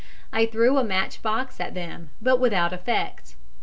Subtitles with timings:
[0.33, 3.35] I threw a matchbox at them, but without effect.